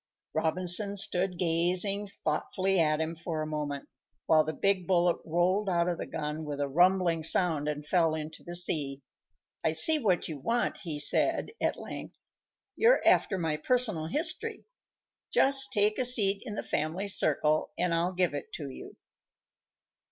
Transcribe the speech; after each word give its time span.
Robinson 0.33 0.97
stood 0.97 1.37
gazing 1.37 2.07
thoughtfully 2.07 2.79
at 2.79 2.99
him 2.99 3.13
for 3.13 3.43
a 3.43 3.45
moment, 3.45 3.87
while 4.25 4.43
the 4.43 4.51
big 4.51 4.87
bullet 4.87 5.17
rolled 5.23 5.69
out 5.69 5.87
of 5.87 5.99
the 5.99 6.07
gun 6.07 6.43
with 6.43 6.59
a 6.59 6.67
rumbling 6.67 7.21
sound 7.23 7.67
and 7.67 7.85
fell 7.85 8.15
into 8.15 8.41
the 8.43 8.55
sea. 8.55 9.03
"I 9.63 9.73
see 9.73 9.99
what 9.99 10.27
you 10.27 10.39
want," 10.39 10.79
he 10.79 10.97
said, 10.97 11.51
at 11.61 11.77
length. 11.77 12.17
"You're 12.75 13.05
after 13.05 13.37
my 13.37 13.57
personal 13.57 14.07
history. 14.07 14.65
Just 15.31 15.71
take 15.71 15.99
a 15.99 16.05
seat 16.05 16.41
in 16.47 16.55
the 16.55 16.63
family 16.63 17.07
circle 17.07 17.69
and 17.77 17.93
I'll 17.93 18.13
give 18.13 18.33
it 18.33 18.51
to 18.53 18.71
you." 18.71 18.97